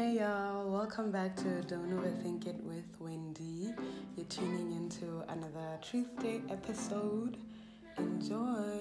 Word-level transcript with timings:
Hey 0.00 0.20
y'all, 0.20 0.70
welcome 0.70 1.10
back 1.10 1.34
to 1.38 1.60
Don't 1.62 1.90
Overthink 1.90 2.46
It 2.46 2.54
with 2.62 2.84
Wendy. 3.00 3.74
You're 4.14 4.26
tuning 4.26 4.70
into 4.70 5.24
another 5.28 5.76
Truth 5.82 6.22
Day 6.22 6.40
episode. 6.48 7.36
Enjoy. 7.98 8.78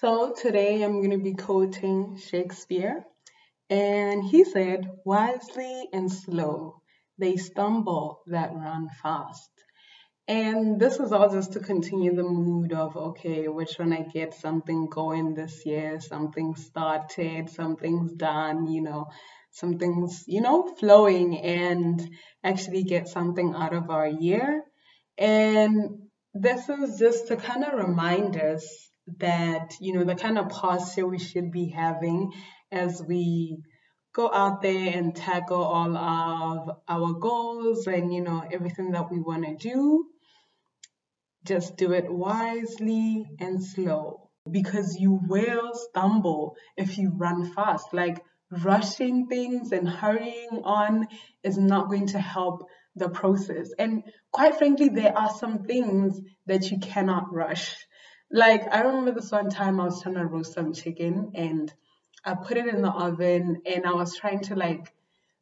So 0.00 0.32
today 0.40 0.84
I'm 0.84 1.00
going 1.00 1.10
to 1.10 1.18
be 1.18 1.34
quoting 1.34 2.16
Shakespeare. 2.24 3.04
And 3.72 4.22
he 4.22 4.44
said, 4.44 4.90
wisely 5.02 5.88
and 5.94 6.12
slow, 6.12 6.82
they 7.16 7.38
stumble 7.38 8.20
that 8.26 8.52
run 8.52 8.90
fast. 9.02 9.50
And 10.28 10.78
this 10.78 11.00
is 11.00 11.10
all 11.10 11.30
just 11.30 11.54
to 11.54 11.60
continue 11.60 12.14
the 12.14 12.22
mood 12.22 12.74
of, 12.74 12.94
okay, 12.98 13.48
we're 13.48 13.64
trying 13.64 13.96
to 13.96 14.10
get 14.12 14.34
something 14.34 14.90
going 14.90 15.32
this 15.32 15.64
year, 15.64 16.00
something 16.00 16.54
started, 16.54 17.48
something's 17.48 18.12
done, 18.12 18.66
you 18.66 18.82
know, 18.82 19.06
something's, 19.52 20.24
you 20.26 20.42
know, 20.42 20.74
flowing 20.78 21.38
and 21.38 22.10
actually 22.44 22.82
get 22.82 23.08
something 23.08 23.54
out 23.56 23.72
of 23.72 23.88
our 23.88 24.06
year. 24.06 24.62
And 25.16 26.10
this 26.34 26.68
is 26.68 26.98
just 26.98 27.28
to 27.28 27.36
kind 27.36 27.64
of 27.64 27.72
remind 27.72 28.36
us 28.36 28.66
that, 29.18 29.72
you 29.80 29.94
know, 29.94 30.04
the 30.04 30.14
kind 30.14 30.36
of 30.38 30.50
posture 30.50 31.06
we 31.06 31.18
should 31.18 31.50
be 31.50 31.70
having 31.70 32.32
as 32.72 33.02
we 33.06 33.58
go 34.14 34.32
out 34.32 34.62
there 34.62 34.96
and 34.96 35.14
tackle 35.14 35.62
all 35.62 35.96
of 35.96 36.70
our 36.88 37.12
goals 37.14 37.86
and, 37.86 38.12
you 38.12 38.22
know, 38.22 38.42
everything 38.50 38.92
that 38.92 39.10
we 39.10 39.20
want 39.20 39.44
to 39.44 39.54
do. 39.56 40.06
Just 41.44 41.76
do 41.76 41.92
it 41.92 42.12
wisely 42.12 43.26
and 43.38 43.62
slow 43.62 44.30
because 44.50 44.96
you 44.98 45.20
will 45.28 45.72
stumble 45.74 46.56
if 46.76 46.98
you 46.98 47.12
run 47.14 47.52
fast. 47.52 47.92
Like 47.92 48.22
rushing 48.50 49.26
things 49.28 49.72
and 49.72 49.88
hurrying 49.88 50.62
on 50.64 51.08
is 51.42 51.58
not 51.58 51.88
going 51.88 52.08
to 52.08 52.18
help 52.18 52.68
the 52.94 53.08
process. 53.08 53.70
And 53.78 54.04
quite 54.30 54.56
frankly, 54.56 54.88
there 54.88 55.16
are 55.16 55.30
some 55.30 55.64
things 55.64 56.20
that 56.46 56.70
you 56.70 56.78
cannot 56.78 57.32
rush. 57.32 57.74
Like 58.30 58.62
I 58.70 58.82
remember 58.82 59.12
this 59.12 59.30
one 59.30 59.50
time 59.50 59.80
I 59.80 59.84
was 59.84 60.02
trying 60.02 60.16
to 60.16 60.26
roast 60.26 60.54
some 60.54 60.72
chicken 60.72 61.32
and 61.34 61.72
I 62.24 62.34
put 62.34 62.56
it 62.56 62.66
in 62.66 62.82
the 62.82 62.90
oven 62.90 63.62
and 63.66 63.86
I 63.86 63.92
was 63.92 64.16
trying 64.16 64.40
to 64.42 64.54
like 64.54 64.92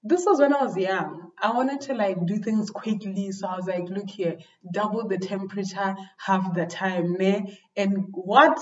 this 0.02 0.24
was 0.24 0.40
when 0.40 0.54
I 0.54 0.62
was 0.62 0.76
young. 0.76 1.30
I 1.38 1.52
wanted 1.52 1.82
to 1.82 1.94
like 1.94 2.24
do 2.24 2.38
things 2.38 2.70
quickly. 2.70 3.32
So 3.32 3.46
I 3.46 3.56
was 3.56 3.66
like, 3.66 3.88
look 3.88 4.08
here, 4.08 4.38
double 4.72 5.06
the 5.06 5.18
temperature, 5.18 5.94
half 6.16 6.54
the 6.54 6.66
time. 6.66 7.16
Ne? 7.18 7.58
And 7.76 8.06
what 8.12 8.58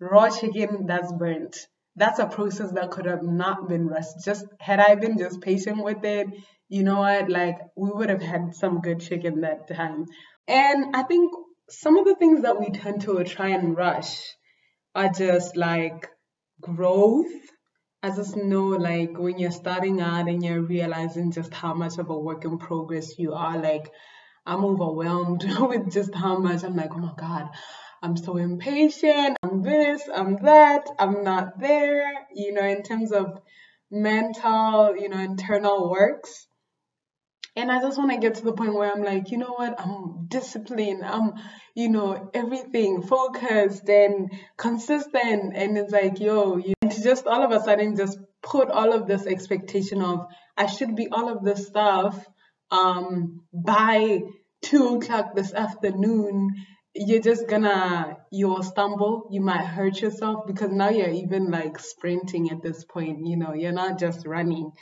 raw 0.00 0.28
chicken 0.30 0.86
that's 0.86 1.12
burnt. 1.12 1.68
That's 1.96 2.18
a 2.18 2.26
process 2.26 2.72
that 2.72 2.90
could 2.90 3.06
have 3.06 3.22
not 3.22 3.68
been 3.68 3.86
rushed. 3.86 4.24
Just 4.24 4.46
had 4.58 4.80
I 4.80 4.94
been 4.94 5.18
just 5.18 5.40
patient 5.40 5.82
with 5.84 6.04
it, 6.04 6.28
you 6.68 6.82
know 6.82 7.00
what, 7.00 7.28
like 7.28 7.58
we 7.76 7.90
would 7.90 8.10
have 8.10 8.22
had 8.22 8.54
some 8.54 8.80
good 8.80 9.00
chicken 9.00 9.42
that 9.42 9.68
time. 9.68 10.06
And 10.48 10.96
I 10.96 11.02
think 11.02 11.32
some 11.68 11.98
of 11.98 12.04
the 12.04 12.16
things 12.16 12.42
that 12.42 12.58
we 12.58 12.70
tend 12.70 13.02
to 13.02 13.22
try 13.24 13.48
and 13.48 13.76
rush 13.76 14.34
are 14.94 15.10
just 15.10 15.56
like 15.56 16.08
growth 16.60 17.30
I 18.02 18.08
just 18.10 18.34
know 18.34 18.68
like 18.68 19.18
when 19.18 19.38
you're 19.38 19.50
starting 19.50 20.00
out 20.00 20.26
and 20.26 20.42
you're 20.42 20.62
realizing 20.62 21.32
just 21.32 21.52
how 21.52 21.74
much 21.74 21.98
of 21.98 22.08
a 22.08 22.18
work 22.18 22.46
in 22.46 22.56
progress 22.56 23.18
you 23.18 23.34
are, 23.34 23.58
like 23.58 23.92
I'm 24.46 24.64
overwhelmed 24.64 25.44
with 25.60 25.92
just 25.92 26.14
how 26.14 26.38
much 26.38 26.64
I'm 26.64 26.76
like, 26.76 26.92
oh 26.94 26.98
my 26.98 27.12
God, 27.18 27.50
I'm 28.02 28.16
so 28.16 28.38
impatient. 28.38 29.36
I'm 29.42 29.60
this, 29.60 30.02
I'm 30.12 30.36
that, 30.44 30.88
I'm 30.98 31.24
not 31.24 31.60
there, 31.60 32.10
you 32.34 32.54
know, 32.54 32.66
in 32.66 32.82
terms 32.82 33.12
of 33.12 33.38
mental, 33.90 34.96
you 34.96 35.10
know, 35.10 35.18
internal 35.18 35.90
works. 35.90 36.46
And 37.54 37.70
I 37.70 37.82
just 37.82 37.98
want 37.98 38.12
to 38.12 38.18
get 38.18 38.36
to 38.36 38.44
the 38.44 38.54
point 38.54 38.72
where 38.72 38.90
I'm 38.90 39.02
like, 39.02 39.30
you 39.30 39.36
know 39.36 39.52
what, 39.52 39.78
I'm 39.78 40.26
disciplined, 40.28 41.04
I'm, 41.04 41.32
you 41.74 41.90
know, 41.90 42.30
everything 42.32 43.02
focused 43.02 43.86
and 43.90 44.30
consistent. 44.56 45.54
And 45.54 45.76
it's 45.76 45.92
like, 45.92 46.18
yo, 46.18 46.56
you 46.56 46.72
and 46.90 46.96
to 46.96 47.08
just 47.08 47.26
all 47.26 47.42
of 47.42 47.52
a 47.52 47.60
sudden 47.62 47.96
just 47.96 48.18
put 48.42 48.68
all 48.68 48.92
of 48.92 49.06
this 49.06 49.26
expectation 49.26 50.02
of 50.02 50.26
I 50.56 50.66
should 50.66 50.96
be 50.96 51.08
all 51.10 51.28
of 51.28 51.44
this 51.44 51.66
stuff 51.66 52.26
um 52.70 53.42
by 53.52 54.20
two 54.62 54.96
o'clock 54.96 55.34
this 55.34 55.52
afternoon 55.54 56.50
you're 56.94 57.22
just 57.22 57.46
gonna 57.48 58.16
you'll 58.32 58.62
stumble 58.62 59.28
you 59.30 59.40
might 59.40 59.64
hurt 59.64 60.00
yourself 60.00 60.46
because 60.46 60.72
now 60.72 60.90
you're 60.90 61.10
even 61.10 61.50
like 61.50 61.78
sprinting 61.78 62.50
at 62.50 62.62
this 62.62 62.84
point 62.84 63.26
you 63.26 63.36
know 63.36 63.54
you're 63.54 63.72
not 63.72 63.98
just 63.98 64.26
running. 64.26 64.72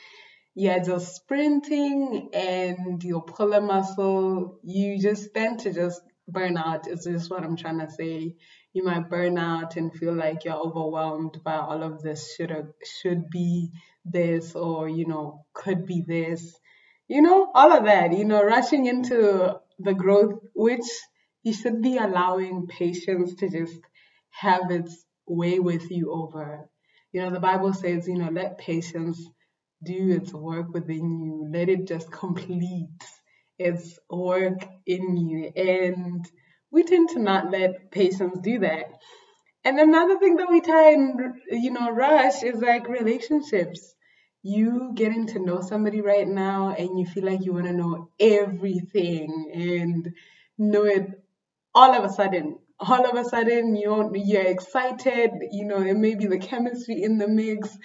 You're 0.54 0.82
just 0.82 1.14
sprinting 1.14 2.30
and 2.32 3.04
you'll 3.04 3.20
pull 3.20 3.60
muscle. 3.60 4.58
You 4.64 5.00
just 5.00 5.32
tend 5.32 5.60
to 5.60 5.72
just 5.72 6.02
burn 6.28 6.56
out 6.56 6.86
is 6.86 7.04
just 7.04 7.30
what 7.30 7.42
i'm 7.42 7.56
trying 7.56 7.78
to 7.78 7.90
say 7.90 8.34
you 8.72 8.84
might 8.84 9.08
burn 9.10 9.38
out 9.38 9.76
and 9.76 9.92
feel 9.92 10.14
like 10.14 10.44
you're 10.44 10.54
overwhelmed 10.68 11.42
by 11.44 11.56
all 11.56 11.82
of 11.82 12.02
this 12.02 12.34
should 12.34 12.72
should 13.00 13.28
be 13.30 13.70
this 14.04 14.54
or 14.54 14.88
you 14.88 15.06
know 15.06 15.44
could 15.54 15.86
be 15.86 16.02
this. 16.06 16.58
You 17.08 17.22
know 17.22 17.50
all 17.54 17.72
of 17.72 17.84
that 17.84 18.16
you 18.16 18.24
know 18.24 18.42
rushing 18.42 18.86
into 18.86 19.58
the 19.78 19.94
growth 19.94 20.40
which 20.54 20.86
you 21.42 21.52
should 21.52 21.82
be 21.82 21.96
allowing 21.96 22.66
patience 22.66 23.34
to 23.36 23.48
just 23.48 23.78
have 24.30 24.70
its 24.70 25.04
way 25.26 25.58
with 25.58 25.90
you 25.90 26.12
over. 26.12 26.68
You 27.12 27.22
know 27.22 27.30
the 27.30 27.40
bible 27.40 27.72
says 27.72 28.06
you 28.08 28.18
know 28.18 28.30
let 28.30 28.58
patience 28.58 29.18
do 29.84 30.10
its 30.10 30.32
work 30.32 30.68
within 30.74 31.20
you. 31.22 31.48
Let 31.52 31.68
it 31.68 31.86
just 31.86 32.10
complete 32.10 32.88
its 33.58 33.98
work 34.10 34.64
in 34.86 35.16
you. 35.16 35.52
And 35.56 36.26
we 36.70 36.82
tend 36.84 37.10
to 37.10 37.18
not 37.18 37.50
let 37.50 37.90
patience 37.90 38.38
do 38.42 38.60
that. 38.60 38.86
And 39.64 39.78
another 39.78 40.18
thing 40.18 40.36
that 40.36 40.50
we 40.50 40.60
try 40.60 40.92
and 40.92 41.34
you 41.50 41.70
know 41.72 41.90
rush 41.90 42.42
is 42.42 42.60
like 42.60 42.88
relationships. 42.88 43.94
You 44.42 44.92
getting 44.94 45.26
to 45.28 45.40
know 45.40 45.60
somebody 45.60 46.00
right 46.00 46.26
now 46.26 46.74
and 46.78 46.98
you 46.98 47.06
feel 47.06 47.24
like 47.24 47.44
you 47.44 47.52
want 47.52 47.66
to 47.66 47.72
know 47.72 48.10
everything 48.20 49.50
and 49.52 50.14
know 50.56 50.84
it 50.84 51.06
all 51.74 51.94
of 51.94 52.04
a 52.04 52.08
sudden. 52.08 52.58
All 52.80 53.04
of 53.04 53.16
a 53.16 53.28
sudden 53.28 53.74
you're 53.74 54.14
you're 54.14 54.46
excited, 54.46 55.30
you 55.50 55.66
know, 55.66 55.82
it 55.82 55.96
may 55.96 56.14
be 56.14 56.26
the 56.26 56.38
chemistry 56.38 57.02
in 57.02 57.18
the 57.18 57.26
mix, 57.28 57.76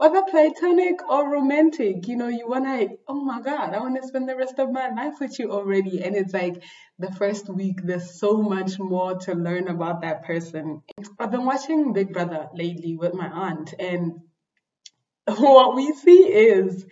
whether 0.00 0.22
platonic 0.22 1.06
or 1.10 1.30
romantic, 1.30 2.08
you 2.08 2.16
know, 2.16 2.28
you 2.28 2.48
want 2.48 2.64
to, 2.64 2.96
oh 3.06 3.22
my 3.22 3.42
God, 3.42 3.74
I 3.74 3.80
want 3.80 4.00
to 4.00 4.08
spend 4.08 4.26
the 4.26 4.34
rest 4.34 4.58
of 4.58 4.72
my 4.72 4.88
life 4.88 5.20
with 5.20 5.38
you 5.38 5.52
already. 5.52 6.02
And 6.02 6.16
it's 6.16 6.32
like 6.32 6.62
the 6.98 7.12
first 7.12 7.50
week, 7.50 7.82
there's 7.84 8.18
so 8.18 8.38
much 8.38 8.78
more 8.78 9.18
to 9.18 9.34
learn 9.34 9.68
about 9.68 10.00
that 10.00 10.24
person. 10.24 10.80
I've 11.18 11.30
been 11.30 11.44
watching 11.44 11.92
Big 11.92 12.14
Brother 12.14 12.48
lately 12.54 12.96
with 12.96 13.12
my 13.12 13.26
aunt, 13.26 13.74
and 13.78 14.20
what 15.26 15.76
we 15.76 15.92
see 15.92 16.22
is 16.32 16.86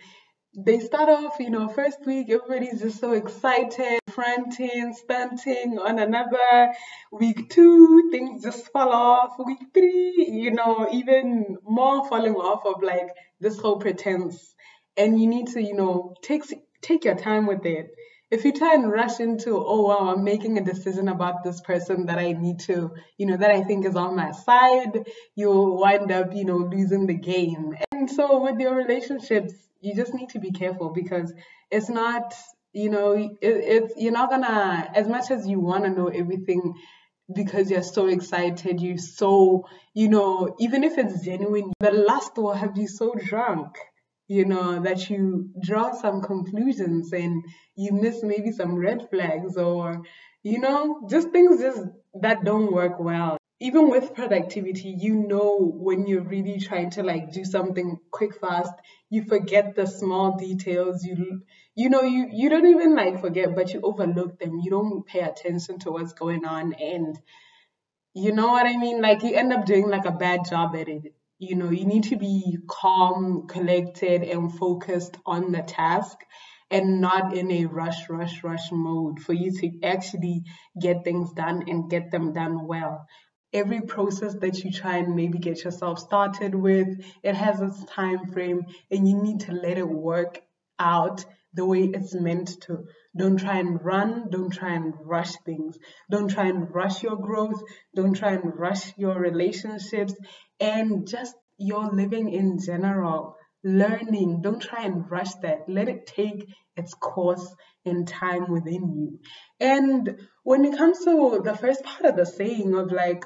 they 0.55 0.79
start 0.79 1.09
off, 1.09 1.39
you 1.39 1.49
know, 1.49 1.67
first 1.67 2.05
week, 2.05 2.29
everybody's 2.29 2.79
just 2.79 2.99
so 2.99 3.13
excited, 3.13 3.99
fronting, 4.19 4.93
stunting 4.93 5.79
on 5.79 5.97
another. 5.97 6.73
Week 7.09 7.49
two, 7.49 8.09
things 8.11 8.43
just 8.43 8.69
fall 8.73 8.91
off. 8.91 9.35
Week 9.45 9.59
three, 9.73 10.27
you 10.29 10.51
know, 10.51 10.89
even 10.91 11.57
more 11.63 12.05
falling 12.09 12.35
off 12.35 12.65
of 12.65 12.83
like 12.83 13.07
this 13.39 13.57
whole 13.57 13.77
pretense. 13.77 14.53
And 14.97 15.21
you 15.21 15.27
need 15.27 15.47
to, 15.53 15.61
you 15.61 15.73
know, 15.73 16.15
take 16.21 16.43
take 16.81 17.05
your 17.05 17.15
time 17.15 17.47
with 17.47 17.65
it. 17.65 17.91
If 18.29 18.43
you 18.43 18.51
try 18.51 18.73
and 18.73 18.91
rush 18.91 19.21
into, 19.21 19.57
oh 19.57 19.83
wow, 19.83 20.13
I'm 20.13 20.25
making 20.25 20.57
a 20.57 20.65
decision 20.65 21.07
about 21.07 21.43
this 21.45 21.61
person 21.61 22.07
that 22.07 22.19
I 22.19 22.33
need 22.33 22.59
to, 22.71 22.91
you 23.17 23.25
know, 23.25 23.37
that 23.37 23.51
I 23.51 23.63
think 23.63 23.85
is 23.85 23.95
on 23.95 24.17
my 24.17 24.31
side, 24.31 25.05
you'll 25.33 25.79
wind 25.79 26.11
up, 26.11 26.35
you 26.35 26.43
know, 26.43 26.57
losing 26.57 27.07
the 27.07 27.13
game. 27.13 27.73
And 27.93 28.11
so 28.11 28.41
with 28.41 28.59
your 28.59 28.75
relationships, 28.75 29.53
you 29.79 29.95
just 29.95 30.13
need 30.13 30.29
to 30.31 30.39
be 30.39 30.51
careful 30.51 30.89
because 30.89 31.33
it's 31.71 31.89
not 31.89 32.33
you 32.73 32.89
know 32.89 33.11
it, 33.13 33.37
it's 33.41 33.93
you're 33.97 34.11
not 34.11 34.29
gonna 34.29 34.91
as 34.95 35.07
much 35.07 35.31
as 35.31 35.47
you 35.47 35.59
want 35.59 35.83
to 35.83 35.89
know 35.89 36.07
everything 36.07 36.73
because 37.33 37.69
you're 37.69 37.83
so 37.83 38.07
excited 38.07 38.81
you're 38.81 38.97
so 38.97 39.65
you 39.93 40.07
know 40.07 40.55
even 40.59 40.83
if 40.83 40.97
it's 40.97 41.23
genuine 41.23 41.71
the 41.79 41.91
lust 41.91 42.37
will 42.37 42.53
have 42.53 42.77
you 42.77 42.87
so 42.87 43.13
drunk 43.13 43.77
you 44.27 44.45
know 44.45 44.81
that 44.81 45.09
you 45.09 45.49
draw 45.61 45.91
some 45.91 46.21
conclusions 46.21 47.11
and 47.13 47.43
you 47.75 47.91
miss 47.91 48.23
maybe 48.23 48.51
some 48.51 48.75
red 48.75 49.07
flags 49.09 49.57
or 49.57 50.01
you 50.43 50.59
know 50.59 51.07
just 51.09 51.29
things 51.31 51.59
just 51.59 51.81
that 52.21 52.43
don't 52.43 52.71
work 52.71 52.99
well 52.99 53.39
even 53.61 53.89
with 53.89 54.13
productivity, 54.15 54.95
you 54.97 55.15
know 55.15 55.57
when 55.59 56.07
you're 56.07 56.23
really 56.23 56.59
trying 56.59 56.89
to 56.91 57.03
like 57.03 57.33
do 57.33 57.43
something 57.43 57.99
quick, 58.09 58.39
fast, 58.39 58.71
you 59.09 59.23
forget 59.23 59.75
the 59.75 59.85
small 59.85 60.37
details. 60.37 61.03
You 61.03 61.41
you 61.81 61.89
know 61.89 62.01
you 62.01 62.27
you 62.31 62.49
don't 62.49 62.67
even 62.67 62.95
like 62.95 63.21
forget, 63.21 63.55
but 63.55 63.73
you 63.73 63.81
overlook 63.81 64.39
them. 64.39 64.59
You 64.63 64.71
don't 64.71 65.05
pay 65.05 65.21
attention 65.21 65.79
to 65.79 65.91
what's 65.91 66.13
going 66.13 66.45
on, 66.45 66.73
and 66.73 67.19
you 68.13 68.31
know 68.33 68.47
what 68.47 68.65
I 68.65 68.77
mean. 68.77 69.01
Like 69.01 69.23
you 69.23 69.35
end 69.35 69.53
up 69.53 69.65
doing 69.65 69.87
like 69.89 70.05
a 70.05 70.11
bad 70.11 70.41
job 70.49 70.75
at 70.75 70.89
it. 70.89 71.13
You 71.39 71.55
know 71.55 71.69
you 71.69 71.85
need 71.85 72.03
to 72.05 72.17
be 72.17 72.57
calm, 72.67 73.47
collected, 73.47 74.23
and 74.23 74.53
focused 74.53 75.17
on 75.25 75.51
the 75.51 75.61
task 75.61 76.17
and 76.71 77.01
not 77.01 77.35
in 77.35 77.51
a 77.51 77.65
rush, 77.65 78.09
rush, 78.09 78.43
rush 78.43 78.71
mode 78.71 79.19
for 79.19 79.33
you 79.33 79.51
to 79.59 79.79
actually 79.83 80.43
get 80.79 81.03
things 81.03 81.31
done 81.33 81.63
and 81.67 81.89
get 81.89 82.11
them 82.11 82.33
done 82.33 82.67
well 82.67 83.07
every 83.51 83.81
process 83.81 84.35
that 84.35 84.63
you 84.63 84.71
try 84.71 84.97
and 84.97 85.15
maybe 85.15 85.39
get 85.39 85.63
yourself 85.63 85.97
started 85.97 86.53
with 86.53 86.87
it 87.23 87.33
has 87.33 87.59
its 87.61 87.83
time 87.85 88.27
frame 88.31 88.61
and 88.91 89.07
you 89.09 89.15
need 89.23 89.39
to 89.39 89.51
let 89.51 89.77
it 89.79 89.89
work 89.89 90.39
out 90.77 91.25
the 91.53 91.65
way 91.65 91.83
it's 91.83 92.13
meant 92.13 92.61
to. 92.61 92.85
Don't 93.17 93.37
try 93.37 93.59
and 93.59 93.83
run 93.83 94.29
don't 94.29 94.51
try 94.51 94.73
and 94.75 94.93
rush 95.03 95.33
things. 95.45 95.77
Don't 96.09 96.29
try 96.29 96.47
and 96.47 96.73
rush 96.73 97.03
your 97.03 97.17
growth 97.17 97.61
don't 97.95 98.13
try 98.13 98.33
and 98.33 98.57
rush 98.57 98.97
your 98.97 99.19
relationships 99.19 100.13
and 100.59 101.07
just 101.07 101.35
your 101.57 101.89
living 101.91 102.29
in 102.31 102.59
general 102.59 103.35
learning. 103.63 104.41
Don't 104.41 104.61
try 104.61 104.85
and 104.85 105.09
rush 105.11 105.33
that. 105.41 105.67
Let 105.67 105.89
it 105.89 106.07
take 106.07 106.47
its 106.77 106.93
course 106.93 107.45
in 107.83 108.05
time 108.05 108.49
within 108.49 108.93
you. 108.95 109.19
And 109.59 110.19
when 110.43 110.63
it 110.65 110.77
comes 110.77 110.99
to 111.03 111.41
the 111.43 111.57
first 111.57 111.83
part 111.83 112.05
of 112.05 112.15
the 112.15 112.25
saying 112.25 112.73
of 112.75 112.91
like 112.91 113.25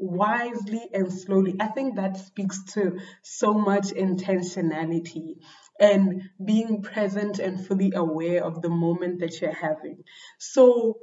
wisely 0.00 0.88
and 0.92 1.12
slowly. 1.12 1.56
I 1.60 1.68
think 1.68 1.96
that 1.96 2.16
speaks 2.16 2.64
to 2.74 2.98
so 3.22 3.54
much 3.54 3.88
intentionality 3.88 5.36
and 5.78 6.22
being 6.44 6.82
present 6.82 7.38
and 7.38 7.64
fully 7.64 7.92
aware 7.94 8.44
of 8.44 8.62
the 8.62 8.68
moment 8.68 9.20
that 9.20 9.40
you're 9.40 9.52
having. 9.52 10.04
So, 10.38 10.98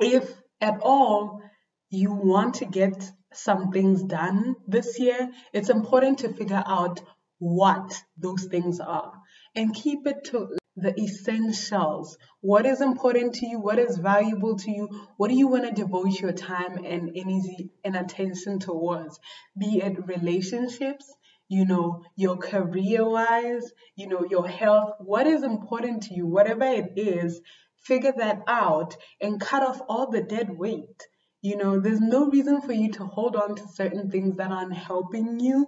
if 0.00 0.32
at 0.60 0.80
all 0.82 1.42
you 1.90 2.12
want 2.12 2.54
to 2.54 2.66
get 2.66 3.10
some 3.32 3.70
things 3.70 4.02
done 4.02 4.56
this 4.66 4.98
year, 4.98 5.30
it's 5.52 5.70
important 5.70 6.18
to 6.18 6.32
figure 6.32 6.62
out 6.64 7.00
what 7.38 8.02
those 8.16 8.44
things 8.44 8.80
are 8.80 9.12
and 9.54 9.74
keep 9.74 10.06
it 10.06 10.24
to 10.24 10.56
the 10.80 10.94
essentials. 11.00 12.16
What 12.40 12.66
is 12.66 12.80
important 12.80 13.34
to 13.36 13.46
you? 13.46 13.58
What 13.60 13.78
is 13.78 13.98
valuable 13.98 14.56
to 14.56 14.70
you? 14.70 14.88
What 15.16 15.28
do 15.28 15.36
you 15.36 15.48
want 15.48 15.64
to 15.64 15.72
devote 15.72 16.20
your 16.20 16.32
time 16.32 16.84
and 16.84 17.10
energy 17.14 17.70
and 17.84 17.96
attention 17.96 18.58
towards? 18.60 19.18
Be 19.58 19.80
it 19.82 20.06
relationships, 20.06 21.12
you 21.48 21.64
know, 21.64 22.04
your 22.16 22.36
career 22.36 23.08
wise, 23.08 23.72
you 23.96 24.08
know, 24.08 24.24
your 24.30 24.46
health. 24.46 24.92
What 25.00 25.26
is 25.26 25.42
important 25.42 26.04
to 26.04 26.14
you? 26.14 26.26
Whatever 26.26 26.64
it 26.64 26.92
is, 26.96 27.40
figure 27.82 28.12
that 28.16 28.42
out 28.46 28.96
and 29.20 29.40
cut 29.40 29.62
off 29.62 29.80
all 29.88 30.10
the 30.10 30.22
dead 30.22 30.56
weight. 30.56 31.08
You 31.40 31.56
know, 31.56 31.78
there's 31.78 32.00
no 32.00 32.28
reason 32.28 32.60
for 32.62 32.72
you 32.72 32.90
to 32.92 33.04
hold 33.04 33.36
on 33.36 33.54
to 33.54 33.68
certain 33.68 34.10
things 34.10 34.36
that 34.36 34.50
aren't 34.50 34.74
helping 34.74 35.38
you 35.38 35.66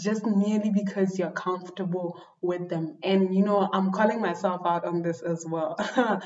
just 0.00 0.24
merely 0.24 0.70
because 0.70 1.18
you're 1.18 1.30
comfortable 1.30 2.18
with 2.40 2.70
them. 2.70 2.96
And, 3.02 3.34
you 3.34 3.44
know, 3.44 3.68
I'm 3.70 3.92
calling 3.92 4.20
myself 4.22 4.62
out 4.64 4.86
on 4.86 5.02
this 5.02 5.20
as 5.22 5.44
well. 5.46 5.76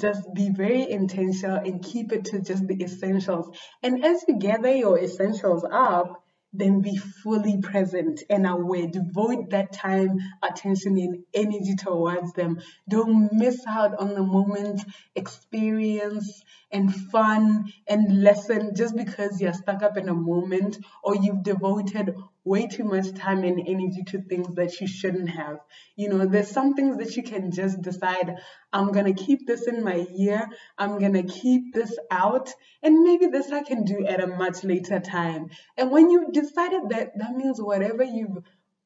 just 0.00 0.22
be 0.34 0.50
very 0.50 0.88
intentional 0.88 1.56
and 1.56 1.84
keep 1.84 2.12
it 2.12 2.26
to 2.26 2.40
just 2.40 2.66
the 2.66 2.80
essentials. 2.82 3.50
And 3.82 4.04
as 4.04 4.24
you 4.28 4.38
gather 4.38 4.74
your 4.74 4.98
essentials 4.98 5.64
up, 5.70 6.22
then 6.52 6.80
be 6.80 6.96
fully 6.96 7.58
present 7.60 8.22
and 8.28 8.46
aware. 8.46 8.86
Devote 8.86 9.50
that 9.50 9.72
time, 9.72 10.18
attention, 10.42 10.98
and 10.98 11.24
energy 11.34 11.74
towards 11.76 12.32
them. 12.34 12.60
Don't 12.88 13.32
miss 13.32 13.64
out 13.66 13.98
on 13.98 14.14
the 14.14 14.22
moment, 14.22 14.82
experience, 15.14 16.42
and 16.70 16.94
fun 16.94 17.72
and 17.86 18.22
lesson 18.22 18.74
just 18.74 18.96
because 18.96 19.40
you're 19.40 19.52
stuck 19.52 19.82
up 19.82 19.96
in 19.96 20.08
a 20.08 20.14
moment 20.14 20.78
or 21.02 21.16
you've 21.16 21.42
devoted 21.42 22.14
way 22.44 22.66
too 22.66 22.84
much 22.84 23.14
time 23.14 23.44
and 23.44 23.60
energy 23.66 24.02
to 24.08 24.20
things 24.20 24.54
that 24.56 24.80
you 24.80 24.86
shouldn't 24.86 25.30
have. 25.30 25.58
You 25.96 26.08
know, 26.08 26.26
there's 26.26 26.48
some 26.48 26.74
things 26.74 26.96
that 26.96 27.16
you 27.16 27.22
can 27.22 27.52
just 27.52 27.80
decide, 27.80 28.36
I'm 28.72 28.92
going 28.92 29.14
to 29.14 29.24
keep 29.24 29.46
this 29.46 29.66
in 29.66 29.84
my 29.84 30.06
ear, 30.16 30.48
I'm 30.76 30.98
going 30.98 31.14
to 31.14 31.22
keep 31.22 31.72
this 31.72 31.96
out, 32.10 32.50
and 32.82 33.02
maybe 33.04 33.26
this 33.26 33.52
I 33.52 33.62
can 33.62 33.84
do 33.84 34.04
at 34.06 34.22
a 34.22 34.26
much 34.26 34.64
later 34.64 34.98
time. 34.98 35.50
And 35.76 35.90
when 35.90 36.10
you've 36.10 36.32
decided 36.32 36.88
that, 36.90 37.12
that 37.16 37.32
means 37.36 37.60
whatever 37.60 38.02
you've 38.02 38.38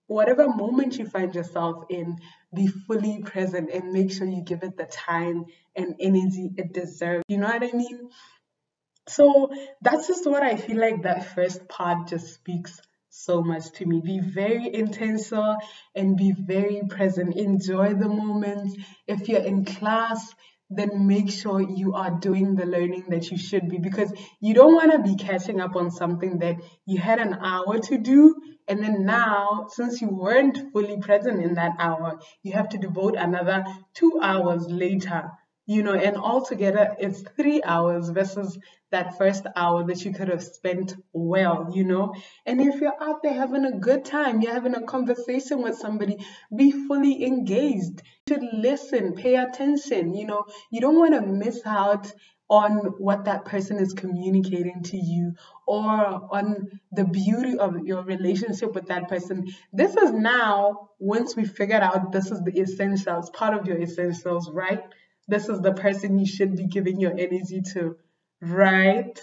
whatever 0.09 0.49
moment 0.49 0.97
you 0.99 1.05
find 1.05 1.35
yourself 1.35 1.85
in, 1.91 2.17
be 2.55 2.69
fully 2.69 3.23
present 3.25 3.71
and 3.73 3.93
make 3.93 4.13
sure 4.13 4.25
you 4.25 4.41
give 4.45 4.63
it 4.63 4.77
the 4.77 4.85
time 4.85 5.47
and 5.75 5.97
energy 5.99 6.51
it 6.57 6.73
deserves. 6.73 7.25
You 7.27 7.39
know 7.39 7.49
what 7.49 7.65
I 7.65 7.77
mean? 7.77 8.09
So 9.09 9.51
that's 9.83 10.07
just 10.07 10.25
what 10.25 10.45
I 10.45 10.57
feel 10.57 10.81
like 10.81 11.03
that 11.03 11.35
first 11.35 11.69
part 11.69 12.09
just 12.09 12.35
speaks 12.35 12.81
so 13.17 13.43
much 13.43 13.73
to 13.73 13.87
me. 13.87 14.01
Be 14.01 14.21
very 14.21 14.73
intentional 14.73 15.57
and 15.95 16.17
be 16.17 16.33
very 16.33 16.83
present. 16.89 17.35
Enjoy 17.37 17.95
the 17.95 18.09
moments. 18.09 18.77
If 19.07 19.29
you're 19.29 19.43
in 19.43 19.65
class, 19.65 20.35
then 20.69 21.07
make 21.07 21.31
sure 21.31 21.61
you 21.61 21.95
are 21.95 22.11
doing 22.11 22.57
the 22.57 22.67
learning 22.67 23.05
that 23.09 23.31
you 23.31 23.39
should 23.39 23.69
be 23.69 23.79
because 23.79 24.13
you 24.41 24.53
don't 24.53 24.75
want 24.75 24.93
to 24.93 24.99
be 24.99 25.15
catching 25.17 25.61
up 25.61 25.77
on 25.77 25.91
something 25.91 26.41
that 26.41 26.57
you 26.85 26.99
had 26.99 27.19
an 27.19 27.35
hour 27.35 27.79
to 27.79 27.99
do. 27.99 28.35
And 28.69 28.83
then 28.83 29.07
now, 29.07 29.69
since 29.71 30.03
you 30.03 30.09
weren't 30.09 30.73
fully 30.73 30.99
present 30.99 31.43
in 31.43 31.55
that 31.55 31.73
hour, 31.79 32.21
you 32.43 32.53
have 32.53 32.69
to 32.71 32.79
devote 32.79 33.15
another 33.17 33.65
two 33.95 34.19
hours 34.21 34.67
later 34.69 35.31
you 35.67 35.83
know, 35.83 35.95
and 35.95 36.17
altogether 36.17 36.97
it's 36.99 37.23
three 37.37 37.61
hours 37.65 38.09
versus 38.09 38.57
that 38.93 39.19
first 39.19 39.45
hour 39.57 39.85
that 39.85 40.05
you 40.05 40.13
could 40.13 40.29
have 40.29 40.43
spent 40.43 40.95
well, 41.13 41.71
you 41.75 41.85
know. 41.85 42.15
And 42.47 42.61
if 42.61 42.81
you're 42.81 43.03
out 43.03 43.23
there 43.23 43.35
having 43.35 43.65
a 43.65 43.79
good 43.79 44.05
time, 44.05 44.41
you're 44.41 44.55
having 44.55 44.77
a 44.77 44.83
conversation 44.83 45.63
with 45.63 45.77
somebody, 45.77 46.25
be 46.55 46.71
fully 46.71 47.25
engaged. 47.25 48.03
You 48.29 48.35
should 48.35 48.45
listen, 48.53 49.15
pay 49.15 49.35
attention, 49.35 50.15
you 50.15 50.27
know. 50.27 50.45
You 50.71 50.81
don't 50.81 50.97
want 50.97 51.15
to 51.15 51.27
miss 51.27 51.61
out 51.67 52.13
on 52.49 52.77
what 52.99 53.25
that 53.25 53.45
person 53.45 53.79
is 53.81 53.93
communicating 53.93 54.83
to 54.85 54.97
you 54.97 55.35
or 55.67 55.83
on 55.83 56.69
the 56.93 57.05
beauty 57.05 57.59
of 57.59 57.85
your 57.85 58.05
relationship 58.05 58.73
with 58.73 58.87
that 58.87 59.09
person. 59.09 59.49
This 59.73 59.97
is 59.97 60.13
now, 60.13 60.91
once 61.01 61.35
we 61.35 61.45
figured 61.45 61.83
out 61.83 62.13
this 62.13 62.31
is 62.31 62.41
the 62.43 62.57
essentials, 62.61 63.31
part 63.31 63.59
of 63.59 63.67
your 63.67 63.81
essentials, 63.81 64.49
right? 64.49 64.85
This 65.29 65.49
is 65.49 65.61
the 65.61 65.73
person 65.73 66.19
you 66.19 66.27
should 66.27 66.57
be 66.57 66.67
giving 66.67 67.01
your 67.01 67.13
energy 67.13 67.63
to, 67.73 67.97
right? 68.41 69.19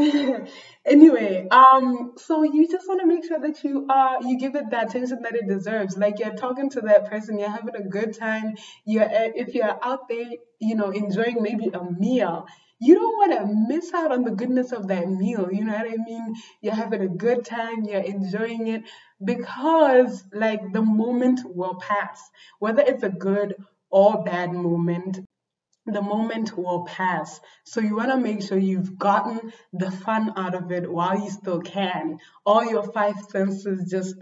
anyway, 0.86 1.46
um, 1.50 2.12
so 2.16 2.42
you 2.42 2.68
just 2.68 2.88
want 2.88 3.00
to 3.00 3.06
make 3.06 3.24
sure 3.26 3.38
that 3.40 3.62
you 3.64 3.86
uh 3.88 4.18
you 4.22 4.38
give 4.38 4.54
it 4.54 4.70
the 4.70 4.80
attention 4.80 5.20
that 5.22 5.34
it 5.34 5.48
deserves. 5.48 5.96
Like 5.96 6.18
you're 6.18 6.34
talking 6.34 6.70
to 6.70 6.80
that 6.82 7.10
person, 7.10 7.38
you're 7.38 7.50
having 7.50 7.74
a 7.74 7.82
good 7.82 8.16
time. 8.16 8.54
You're 8.86 9.08
if 9.10 9.54
you're 9.54 9.78
out 9.82 10.08
there, 10.08 10.30
you 10.60 10.74
know, 10.76 10.90
enjoying 10.90 11.42
maybe 11.42 11.70
a 11.72 11.84
meal. 11.84 12.46
You 12.82 12.94
don't 12.94 13.18
want 13.18 13.32
to 13.38 13.74
miss 13.74 13.92
out 13.92 14.10
on 14.10 14.24
the 14.24 14.30
goodness 14.30 14.72
of 14.72 14.88
that 14.88 15.06
meal. 15.06 15.50
You 15.52 15.64
know 15.64 15.74
what 15.74 15.86
I 15.86 15.96
mean? 16.02 16.34
You're 16.62 16.74
having 16.74 17.02
a 17.02 17.08
good 17.08 17.44
time, 17.44 17.84
you're 17.84 18.00
enjoying 18.00 18.68
it 18.68 18.84
because 19.22 20.24
like 20.32 20.72
the 20.72 20.80
moment 20.80 21.40
will 21.44 21.74
pass. 21.74 22.22
Whether 22.58 22.82
it's 22.82 23.02
a 23.02 23.10
good 23.10 23.54
or 23.90 24.22
bad 24.24 24.52
moment, 24.52 25.18
the 25.92 26.02
moment 26.02 26.56
will 26.56 26.84
pass. 26.84 27.40
So 27.64 27.80
you 27.80 27.96
want 27.96 28.10
to 28.10 28.16
make 28.16 28.42
sure 28.42 28.58
you've 28.58 28.98
gotten 28.98 29.52
the 29.72 29.90
fun 29.90 30.32
out 30.36 30.54
of 30.54 30.70
it 30.72 30.90
while 30.90 31.18
you 31.18 31.30
still 31.30 31.60
can. 31.60 32.18
All 32.44 32.64
your 32.64 32.92
five 32.92 33.16
senses 33.30 33.90
just 33.90 34.16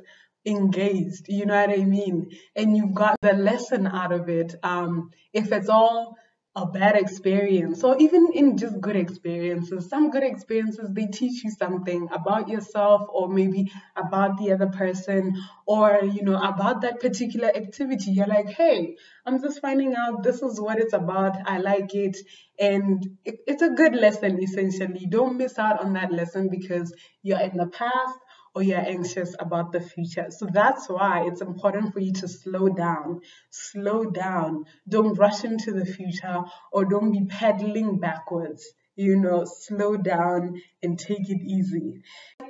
engaged, 0.46 1.28
you 1.28 1.46
know 1.46 1.60
what 1.60 1.78
I 1.78 1.84
mean? 1.84 2.30
And 2.56 2.76
you've 2.76 2.94
got 2.94 3.16
the 3.20 3.32
lesson 3.32 3.86
out 3.86 4.12
of 4.12 4.28
it. 4.28 4.54
Um, 4.62 5.10
if 5.32 5.52
it's 5.52 5.68
all 5.68 6.16
a 6.62 6.66
bad 6.66 6.96
experience 6.96 7.84
or 7.84 7.96
even 7.98 8.28
in 8.34 8.56
just 8.56 8.80
good 8.80 8.96
experiences. 8.96 9.88
Some 9.88 10.10
good 10.10 10.24
experiences 10.24 10.88
they 10.92 11.06
teach 11.06 11.44
you 11.44 11.50
something 11.50 12.08
about 12.12 12.48
yourself 12.48 13.02
or 13.12 13.28
maybe 13.28 13.70
about 13.96 14.38
the 14.38 14.52
other 14.52 14.66
person 14.68 15.34
or 15.66 16.00
you 16.02 16.22
know 16.22 16.40
about 16.40 16.80
that 16.82 17.00
particular 17.00 17.48
activity. 17.48 18.10
You're 18.10 18.26
like 18.26 18.48
hey 18.48 18.96
i'm 19.26 19.40
just 19.42 19.60
finding 19.60 19.94
out 19.94 20.22
this 20.22 20.42
is 20.42 20.60
what 20.60 20.78
it's 20.78 20.94
about. 20.94 21.36
I 21.46 21.58
like 21.58 21.94
it. 21.94 22.16
And 22.58 23.04
it, 23.24 23.36
it's 23.46 23.62
a 23.62 23.70
good 23.70 23.94
lesson 23.94 24.42
essentially. 24.42 25.06
Don't 25.08 25.36
miss 25.38 25.58
out 25.58 25.80
on 25.80 25.92
that 25.92 26.12
lesson 26.12 26.48
because 26.50 26.92
you're 27.22 27.40
in 27.40 27.56
the 27.56 27.66
past 27.66 28.18
or 28.58 28.62
you're 28.62 28.78
anxious 28.96 29.34
about 29.38 29.72
the 29.72 29.80
future. 29.80 30.26
So 30.30 30.46
that's 30.52 30.88
why 30.88 31.26
it's 31.26 31.40
important 31.40 31.92
for 31.92 32.00
you 32.00 32.12
to 32.14 32.28
slow 32.28 32.68
down. 32.68 33.20
Slow 33.50 34.04
down. 34.10 34.64
Don't 34.88 35.14
rush 35.18 35.44
into 35.44 35.72
the 35.72 35.86
future 35.86 36.42
or 36.72 36.84
don't 36.84 37.12
be 37.12 37.24
pedaling 37.26 37.98
backwards. 38.00 38.64
you 38.96 39.16
know, 39.16 39.44
slow 39.44 39.96
down 39.96 40.60
and 40.82 40.98
take 40.98 41.30
it 41.30 41.40
easy. 41.40 42.02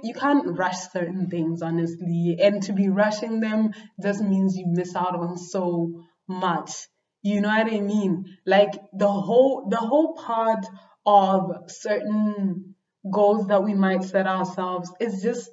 You 0.03 0.15
can't 0.15 0.59
rush 0.59 0.79
certain 0.93 1.29
things, 1.29 1.61
honestly, 1.63 2.39
and 2.41 2.63
to 2.63 2.73
be 2.73 2.89
rushing 2.89 3.41
them 3.41 3.73
just 4.03 4.23
means 4.23 4.57
you 4.57 4.67
miss 4.67 4.97
out 4.97 5.15
on 5.15 5.37
so 5.37 6.05
much. 6.27 6.89
You 7.23 7.41
know 7.43 7.49
what 7.49 7.73
I 7.73 7.81
mean? 7.81 8.39
Like 8.47 8.73
the 8.93 9.11
whole 9.11 9.69
the 9.69 9.77
whole 9.77 10.15
part 10.15 10.65
of 11.05 11.71
certain 11.71 12.75
goals 13.11 13.49
that 13.49 13.63
we 13.63 13.75
might 13.75 14.05
set 14.05 14.27
ourselves 14.27 14.91
is 15.01 15.23
just 15.23 15.51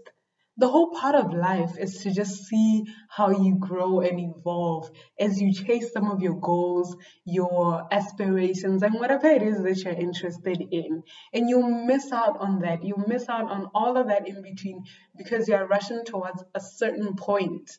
the 0.57 0.69
whole 0.69 0.91
part 0.91 1.15
of 1.15 1.33
life 1.33 1.77
is 1.77 1.97
to 2.03 2.12
just 2.12 2.45
see 2.45 2.85
how 3.09 3.29
you 3.29 3.57
grow 3.59 4.00
and 4.00 4.19
evolve 4.19 4.89
as 5.19 5.41
you 5.41 5.53
chase 5.53 5.91
some 5.91 6.09
of 6.09 6.21
your 6.21 6.39
goals, 6.39 6.95
your 7.25 7.85
aspirations, 7.91 8.81
and 8.81 8.93
whatever 8.95 9.27
it 9.27 9.41
is 9.41 9.62
that 9.63 9.83
you're 9.83 9.93
interested 9.93 10.63
in. 10.71 11.03
And 11.33 11.50
you'll 11.50 11.85
miss 11.85 12.09
out 12.12 12.38
on 12.39 12.59
that. 12.59 12.83
You'll 12.83 13.07
miss 13.07 13.27
out 13.27 13.51
on 13.51 13.69
all 13.75 13.97
of 13.97 14.07
that 14.07 14.27
in 14.27 14.41
between 14.41 14.83
because 15.17 15.47
you're 15.50 15.67
rushing 15.67 16.05
towards 16.05 16.41
a 16.53 16.62
certain 16.62 17.15
point. 17.15 17.77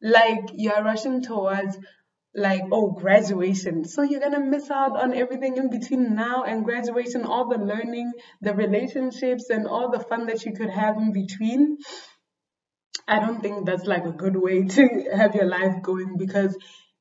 Like 0.00 0.50
you're 0.54 0.82
rushing 0.82 1.22
towards 1.22 1.76
like 2.36 2.62
oh 2.72 2.90
graduation 2.90 3.84
so 3.84 4.02
you're 4.02 4.20
gonna 4.20 4.40
miss 4.40 4.68
out 4.68 5.00
on 5.00 5.14
everything 5.14 5.56
in 5.56 5.70
between 5.70 6.16
now 6.16 6.42
and 6.42 6.64
graduation 6.64 7.22
all 7.22 7.48
the 7.48 7.58
learning 7.58 8.12
the 8.40 8.52
relationships 8.52 9.50
and 9.50 9.68
all 9.68 9.92
the 9.92 10.00
fun 10.00 10.26
that 10.26 10.44
you 10.44 10.52
could 10.52 10.68
have 10.68 10.96
in 10.96 11.12
between 11.12 11.78
I 13.06 13.20
don't 13.20 13.42
think 13.42 13.66
that's 13.66 13.84
like 13.84 14.04
a 14.04 14.12
good 14.12 14.36
way 14.36 14.64
to 14.64 15.04
have 15.16 15.34
your 15.34 15.46
life 15.46 15.82
going 15.82 16.16
because 16.16 16.56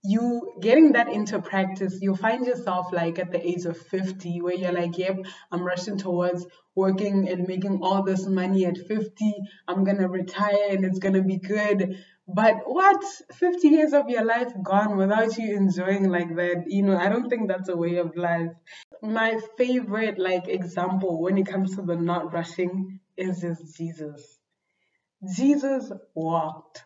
you 0.05 0.53
getting 0.62 0.93
that 0.93 1.07
into 1.07 1.41
practice, 1.41 2.00
you'll 2.01 2.17
find 2.17 2.45
yourself 2.45 2.91
like 2.91 3.19
at 3.19 3.31
the 3.31 3.45
age 3.45 3.63
of 3.63 3.77
50 3.77 4.41
where 4.41 4.53
you're 4.53 4.74
like, 4.74 4.98
yep, 4.98 5.17
I'm 5.50 5.63
rushing 5.63 5.98
towards 5.98 6.45
working 6.75 7.29
and 7.29 7.48
making 7.48 7.79
all 7.81 8.03
this 8.03 8.25
money 8.25 8.65
at 8.65 8.77
50. 8.77 9.33
I'm 9.65 9.86
going 9.86 10.00
to 10.00 10.10
retire 10.10 10.72
and 10.72 10.83
it's 10.83 11.00
going 11.00 11.13
to 11.13 11.22
be 11.22 11.38
good. 11.38 12.03
But 12.27 12.63
what? 12.65 13.01
50 13.33 13.67
years 13.69 13.93
of 13.93 14.10
your 14.10 14.25
life 14.25 14.51
gone 14.62 14.98
without 14.98 15.38
you 15.38 15.55
enjoying 15.55 16.10
like 16.10 16.36
that? 16.36 16.65
You 16.67 16.83
know, 16.83 16.98
I 16.98 17.07
don't 17.07 17.29
think 17.29 17.48
that's 17.48 17.69
a 17.69 17.77
way 17.77 17.95
of 17.98 18.17
life. 18.17 18.51
My 19.01 19.39
favorite 19.57 20.19
like 20.19 20.50
example 20.50 21.22
when 21.22 21.38
it 21.38 21.48
comes 21.48 21.77
to 21.77 21.81
the 21.81 21.95
not 21.95 22.33
rushing 22.33 23.00
is 23.15 23.39
just 23.39 23.77
Jesus 23.77 24.39
Jesus 25.35 25.91
walked. 26.13 26.83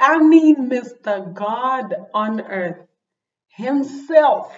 I 0.00 0.18
mean, 0.18 0.70
Mr. 0.70 1.32
God 1.34 1.94
on 2.14 2.40
earth 2.40 2.86
himself 3.48 4.52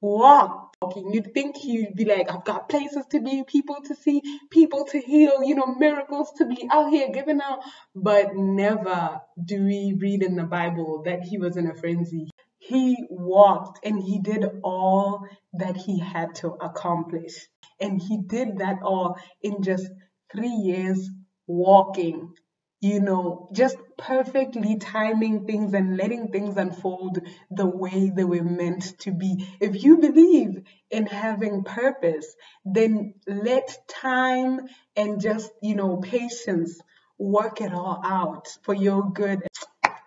walked. 0.00 0.76
You'd 0.96 1.34
think 1.34 1.56
he'd 1.56 1.94
be 1.96 2.04
like, 2.04 2.30
I've 2.32 2.44
got 2.44 2.68
places 2.68 3.04
to 3.10 3.20
be, 3.20 3.42
people 3.46 3.78
to 3.86 3.94
see, 3.96 4.22
people 4.50 4.84
to 4.92 5.00
heal, 5.00 5.42
you 5.42 5.56
know, 5.56 5.74
miracles 5.76 6.30
to 6.38 6.46
be 6.46 6.68
out 6.70 6.90
here 6.90 7.10
giving 7.12 7.40
out. 7.40 7.60
But 7.96 8.34
never 8.34 9.20
do 9.44 9.64
we 9.64 9.96
read 9.98 10.22
in 10.22 10.36
the 10.36 10.44
Bible 10.44 11.02
that 11.04 11.22
he 11.22 11.38
was 11.38 11.56
in 11.56 11.68
a 11.68 11.74
frenzy. 11.74 12.28
He 12.58 12.96
walked 13.10 13.84
and 13.84 14.00
he 14.00 14.20
did 14.20 14.44
all 14.62 15.26
that 15.54 15.76
he 15.76 15.98
had 15.98 16.36
to 16.36 16.48
accomplish. 16.60 17.48
And 17.80 18.00
he 18.00 18.18
did 18.18 18.58
that 18.58 18.78
all 18.82 19.18
in 19.42 19.62
just 19.62 19.88
three 20.32 20.48
years 20.48 21.08
walking, 21.46 22.34
you 22.80 23.00
know, 23.00 23.48
just 23.52 23.76
perfectly 23.96 24.76
timing 24.76 25.46
things 25.46 25.74
and 25.74 25.96
letting 25.96 26.28
things 26.28 26.56
unfold 26.56 27.18
the 27.50 27.66
way 27.66 28.10
they 28.14 28.24
were 28.24 28.44
meant 28.44 28.98
to 29.00 29.10
be. 29.10 29.48
If 29.60 29.82
you 29.82 29.98
believe 29.98 30.62
in 30.90 31.06
having 31.06 31.64
purpose, 31.64 32.26
then 32.64 33.14
let 33.26 33.76
time 33.88 34.60
and 34.96 35.20
just, 35.20 35.50
you 35.62 35.74
know, 35.74 35.96
patience 35.98 36.80
work 37.18 37.60
it 37.60 37.72
all 37.72 38.00
out 38.04 38.48
for 38.62 38.74
your 38.74 39.10
good. 39.12 39.40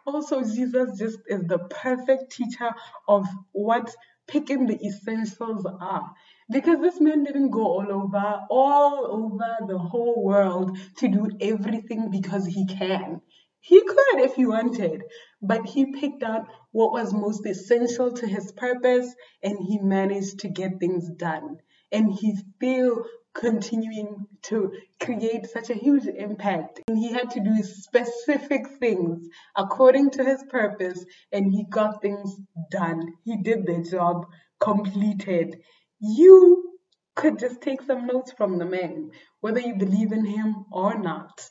Also, 0.06 0.44
Jesus 0.44 0.98
just 0.98 1.20
is 1.28 1.44
the 1.48 1.60
perfect 1.60 2.32
teacher 2.32 2.72
of 3.08 3.26
what 3.52 3.94
picking 4.28 4.66
the 4.68 4.80
essentials 4.86 5.66
are. 5.66 6.12
Because 6.52 6.82
this 6.82 7.00
man 7.00 7.24
didn't 7.24 7.52
go 7.52 7.64
all 7.64 7.92
over, 7.92 8.42
all 8.50 9.08
over 9.10 9.68
the 9.68 9.78
whole 9.78 10.22
world 10.22 10.78
to 10.98 11.08
do 11.08 11.30
everything 11.40 12.10
because 12.12 12.46
he 12.46 12.66
can. 12.66 13.22
He 13.62 13.80
could 13.80 14.20
if 14.20 14.36
he 14.36 14.46
wanted, 14.46 15.04
but 15.42 15.66
he 15.66 15.94
picked 15.94 16.24
out 16.24 16.48
what 16.72 16.92
was 16.92 17.14
most 17.14 17.46
essential 17.46 18.12
to 18.12 18.28
his 18.28 18.52
purpose 18.52 19.16
and 19.42 19.58
he 19.60 19.80
managed 19.80 20.40
to 20.40 20.50
get 20.50 20.80
things 20.80 21.10
done. 21.12 21.58
And 21.92 22.12
he's 22.12 22.44
still 22.58 23.06
continuing 23.34 24.26
to 24.42 24.74
create 25.00 25.46
such 25.46 25.70
a 25.70 25.76
huge 25.76 26.06
impact. 26.06 26.82
And 26.88 26.98
he 26.98 27.14
had 27.14 27.30
to 27.32 27.40
do 27.40 27.64
specific 27.64 28.68
things 28.80 29.26
according 29.56 30.10
to 30.12 30.24
his 30.26 30.44
purpose 30.50 31.06
and 31.32 31.52
he 31.52 31.66
got 31.70 32.02
things 32.02 32.36
done. 32.70 33.14
He 33.24 33.38
did 33.38 33.66
the 33.66 33.88
job 33.90 34.26
completed 34.60 35.62
you 36.02 36.80
could 37.16 37.40
just 37.40 37.62
take 37.62 37.82
some 37.84 38.08
notes 38.08 38.32
from 38.32 38.58
the 38.58 38.66
man, 38.66 39.12
whether 39.42 39.60
you 39.60 39.76
believe 39.76 40.12
in 40.12 40.26
him 40.26 40.66
or 40.72 40.98
not. 40.98 41.50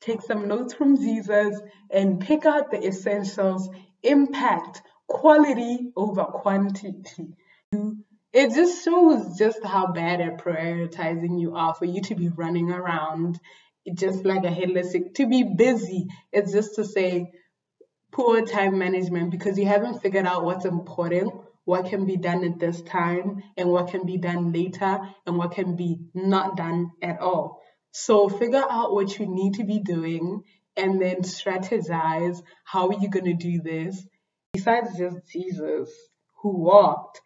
Take 0.00 0.22
some 0.22 0.46
notes 0.46 0.74
from 0.74 0.98
Jesus 0.98 1.58
and 1.90 2.20
pick 2.20 2.44
out 2.44 2.70
the 2.70 2.86
essentials, 2.86 3.68
impact, 4.02 4.82
quality 5.08 5.92
over 5.96 6.24
quantity. 6.24 7.34
It 8.32 8.54
just 8.54 8.84
shows 8.84 9.38
just 9.38 9.64
how 9.64 9.92
bad 9.92 10.20
at 10.20 10.38
prioritizing 10.38 11.40
you 11.40 11.54
are 11.54 11.74
for 11.74 11.86
you 11.86 12.02
to 12.02 12.14
be 12.14 12.28
running 12.28 12.70
around 12.70 13.40
just 13.94 14.24
like 14.24 14.44
a 14.44 14.50
headless 14.50 14.94
to 15.14 15.26
be 15.26 15.42
busy. 15.56 16.06
It's 16.32 16.52
just 16.52 16.74
to 16.74 16.84
say 16.84 17.30
poor 18.12 18.44
time 18.44 18.78
management 18.78 19.30
because 19.30 19.58
you 19.58 19.66
haven't 19.66 20.00
figured 20.00 20.26
out 20.26 20.44
what's 20.44 20.64
important 20.64 21.32
what 21.66 21.86
can 21.86 22.06
be 22.06 22.16
done 22.16 22.44
at 22.44 22.60
this 22.60 22.80
time 22.80 23.42
and 23.56 23.68
what 23.68 23.88
can 23.88 24.06
be 24.06 24.16
done 24.16 24.52
later 24.52 25.00
and 25.26 25.36
what 25.36 25.50
can 25.50 25.74
be 25.74 25.98
not 26.14 26.56
done 26.56 26.92
at 27.02 27.20
all. 27.20 27.60
So 27.90 28.28
figure 28.28 28.64
out 28.70 28.94
what 28.94 29.18
you 29.18 29.26
need 29.26 29.54
to 29.54 29.64
be 29.64 29.80
doing 29.80 30.44
and 30.76 31.02
then 31.02 31.16
strategize 31.22 32.40
how 32.64 32.88
are 32.88 33.00
you 33.00 33.10
going 33.10 33.24
to 33.24 33.34
do 33.34 33.60
this. 33.62 34.06
Besides 34.52 34.96
just 34.96 35.28
Jesus 35.30 35.90
who 36.40 36.56
walked 36.56 37.20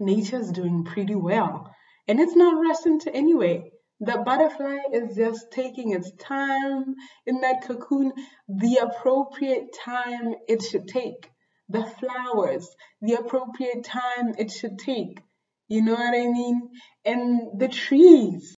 nature's 0.00 0.50
doing 0.50 0.84
pretty 0.84 1.14
well. 1.14 1.70
And 2.06 2.20
it's 2.20 2.34
not 2.34 2.58
rushing 2.58 3.00
to 3.00 3.14
anyway. 3.14 3.72
The 4.00 4.22
butterfly 4.24 4.78
is 4.92 5.16
just 5.16 5.50
taking 5.50 5.92
its 5.92 6.10
time 6.12 6.94
in 7.26 7.42
that 7.42 7.62
cocoon. 7.66 8.12
The 8.48 8.76
appropriate 8.76 9.74
time 9.84 10.34
it 10.48 10.62
should 10.62 10.88
take 10.88 11.30
the 11.68 11.84
flowers, 11.84 12.68
the 13.00 13.14
appropriate 13.14 13.84
time 13.84 14.34
it 14.38 14.50
should 14.50 14.78
take. 14.78 15.20
You 15.68 15.82
know 15.82 15.94
what 15.94 16.14
I 16.14 16.26
mean? 16.26 16.70
And 17.04 17.60
the 17.60 17.68
trees. 17.68 18.56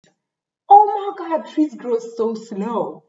Oh 0.69 1.15
my 1.19 1.29
God, 1.39 1.49
trees 1.53 1.75
grow 1.75 1.99
so 1.99 2.35
slow. 2.35 3.05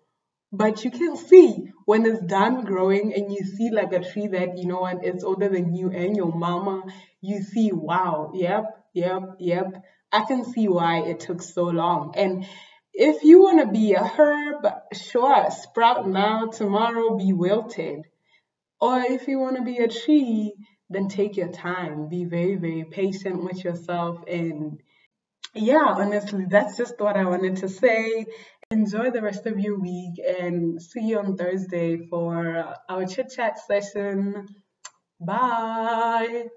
But 0.52 0.84
you 0.84 0.92
can 0.92 1.16
see 1.16 1.72
when 1.86 2.06
it's 2.06 2.20
done 2.26 2.66
growing 2.66 3.14
and 3.14 3.32
you 3.32 3.44
see 3.46 3.70
like 3.72 3.94
a 3.94 4.04
tree 4.04 4.28
that, 4.28 4.58
you 4.58 4.66
know 4.66 4.82
what, 4.82 5.06
it's 5.06 5.24
older 5.24 5.48
than 5.48 5.76
you 5.76 5.92
and 5.92 6.18
your 6.18 6.34
mama, 6.34 6.84
you 7.22 7.42
see, 7.42 7.72
wow, 7.72 8.32
yep, 8.34 8.66
yep, 8.94 9.22
yep. 9.40 9.84
I 10.12 10.26
can 10.26 10.44
see 10.44 10.68
why 10.68 11.04
it 11.04 11.22
took 11.22 11.42
so 11.42 11.66
long. 11.66 12.16
And 12.18 12.46
if 12.94 13.24
you 13.24 13.42
want 13.42 13.62
to 13.62 13.68
be 13.72 13.94
a 13.94 14.04
herb, 14.04 14.68
sure, 14.92 15.50
sprout 15.52 16.10
now, 16.10 16.48
tomorrow 16.48 17.16
be 17.16 17.32
wilted. 17.32 18.02
Or 18.82 19.00
if 19.00 19.28
you 19.28 19.40
want 19.40 19.58
to 19.58 19.64
be 19.64 19.78
a 19.78 19.88
tree, 19.88 20.54
then 20.90 21.08
take 21.08 21.38
your 21.38 21.52
time. 21.52 22.10
Be 22.10 22.26
very, 22.26 22.56
very 22.56 22.84
patient 22.84 23.44
with 23.44 23.64
yourself. 23.64 24.24
And 24.28 24.82
yeah, 25.54 25.86
honestly, 25.86 26.46
that's 26.50 26.78
just 26.78 27.00
what 27.00 27.16
I 27.16 27.26
wanted 27.26 27.58
to 27.58 27.70
say. 27.70 28.26
Enjoy 28.72 29.12
the 29.12 29.22
rest 29.22 29.46
of 29.46 29.60
your 29.60 29.80
week 29.80 30.20
and 30.40 30.82
see 30.82 31.02
you 31.02 31.20
on 31.20 31.38
Thursday 31.38 32.08
for 32.08 32.76
our 32.90 33.06
chit 33.06 33.32
chat 33.36 33.60
session. 33.60 34.48
Bye. 35.20 36.48